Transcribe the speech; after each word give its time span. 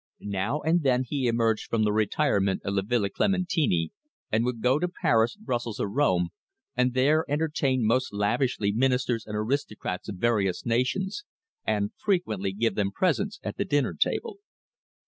Now 0.33 0.61
and 0.61 0.81
then 0.81 1.03
he 1.07 1.27
emerged 1.27 1.69
from 1.69 1.83
the 1.83 1.93
retirement 1.93 2.63
of 2.63 2.73
the 2.73 2.81
Villa 2.81 3.07
Clementini 3.11 3.91
and 4.31 4.43
would 4.43 4.59
go 4.59 4.79
to 4.79 4.87
Paris, 4.87 5.35
Brussels, 5.35 5.79
or 5.79 5.87
Rome, 5.87 6.29
and 6.75 6.95
there 6.95 7.23
entertain 7.29 7.85
most 7.85 8.11
lavishly 8.11 8.71
Ministers 8.71 9.27
and 9.27 9.35
aristocrats 9.37 10.09
of 10.09 10.15
various 10.15 10.65
nations, 10.65 11.23
and 11.67 11.91
frequently 11.97 12.51
give 12.51 12.73
them 12.73 12.89
presents 12.91 13.39
at 13.43 13.57
the 13.57 13.65
dinner 13.65 13.93
table. 13.93 14.39